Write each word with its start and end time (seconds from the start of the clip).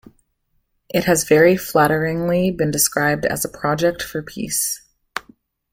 It 0.89 1.03
has 1.03 1.27
very 1.29 1.55
flatteringly 1.55 2.49
been 2.49 2.71
described 2.71 3.23
as 3.23 3.45
a 3.45 3.47
project 3.47 4.01
for 4.01 4.23
peace. 4.23 4.81